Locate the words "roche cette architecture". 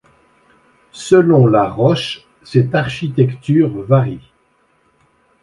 1.69-3.69